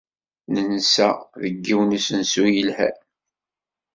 [0.53, 1.09] Nensa
[1.41, 2.95] deg yiwen n usensu yelhan.